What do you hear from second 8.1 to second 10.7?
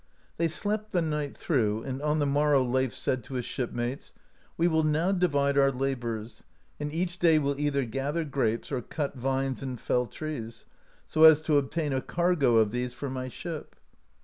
grapes or cut vines and fell trees,